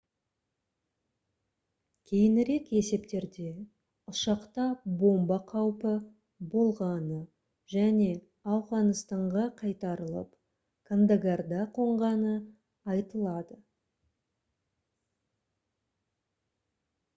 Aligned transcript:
кейінірек 2.11 2.69
есептерде 2.79 3.49
ұшақта 4.13 4.65
бомба 5.03 5.37
қаупі 5.51 5.91
болғаны 6.55 7.19
және 7.75 8.09
ауғанстанға 8.55 9.45
қайтарылып 9.61 10.33
кандагарда 10.93 11.61
қонғаны 11.79 12.35
айтылады 12.95 13.59